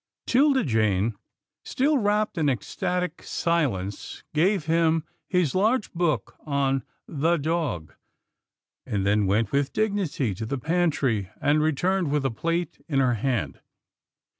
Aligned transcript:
'Tilda 0.25 0.63
Jane, 0.63 1.13
still 1.63 1.99
wrapped 1.99 2.35
in 2.35 2.49
ecstatic 2.49 3.21
silence, 3.21 4.23
gave 4.33 4.65
him 4.65 5.03
his 5.29 5.53
large 5.53 5.93
book 5.93 6.35
on" 6.43 6.81
The 7.23 7.37
Dog," 7.37 7.93
and 8.83 9.05
then 9.05 9.27
went 9.27 9.51
with 9.51 9.73
dignity 9.73 10.33
to 10.33 10.45
the 10.47 10.57
pantry 10.57 11.29
and 11.39 11.61
returned 11.61 12.09
with 12.09 12.25
a 12.25 12.31
plate 12.31 12.83
in 12.87 12.97
her 12.97 13.13
hand. 13.13 13.59